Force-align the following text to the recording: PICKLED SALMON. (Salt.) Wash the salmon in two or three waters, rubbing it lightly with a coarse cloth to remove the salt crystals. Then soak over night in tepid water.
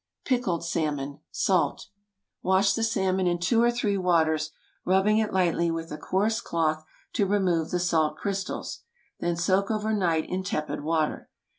PICKLED 0.25 0.63
SALMON. 0.65 1.19
(Salt.) 1.29 1.89
Wash 2.41 2.73
the 2.73 2.81
salmon 2.81 3.27
in 3.27 3.37
two 3.37 3.61
or 3.61 3.69
three 3.69 3.99
waters, 3.99 4.49
rubbing 4.83 5.19
it 5.19 5.31
lightly 5.31 5.69
with 5.69 5.91
a 5.91 5.97
coarse 5.99 6.41
cloth 6.41 6.83
to 7.13 7.27
remove 7.27 7.69
the 7.69 7.77
salt 7.77 8.17
crystals. 8.17 8.79
Then 9.19 9.35
soak 9.35 9.69
over 9.69 9.93
night 9.93 10.27
in 10.27 10.41
tepid 10.41 10.81
water. 10.81 11.29